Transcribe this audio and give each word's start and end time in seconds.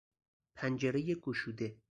پنجرهی 0.55 1.15
گشوده 1.15 1.75